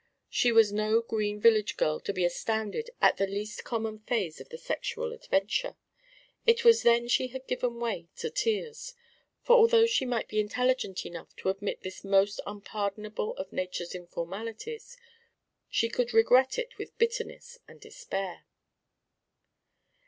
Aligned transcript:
She 0.31 0.51
was 0.51 0.73
no 0.73 0.99
green 0.99 1.39
village 1.39 1.77
girl 1.77 1.99
to 1.99 2.11
be 2.11 2.25
astounded 2.25 2.89
at 3.03 3.17
the 3.17 3.27
least 3.27 3.63
common 3.63 3.99
phase 3.99 4.41
of 4.41 4.49
the 4.49 4.57
sexual 4.57 5.13
adventure. 5.13 5.75
It 6.47 6.65
was 6.65 6.81
then 6.81 7.07
she 7.07 7.27
had 7.27 7.45
given 7.45 7.79
way 7.79 8.07
to 8.15 8.31
tears, 8.31 8.95
for 9.43 9.55
although 9.55 9.85
she 9.85 10.05
might 10.05 10.27
be 10.27 10.39
intelligent 10.39 11.05
enough 11.05 11.35
to 11.35 11.49
admit 11.49 11.81
this 11.81 12.03
most 12.03 12.41
unpardonable 12.47 13.35
of 13.37 13.53
nature's 13.53 13.93
informalities, 13.93 14.97
she 15.69 15.87
could 15.87 16.15
regret 16.15 16.57
it 16.57 16.79
with 16.79 16.97
bitterness 16.97 17.59
and 17.67 17.79
despair. 17.79 18.47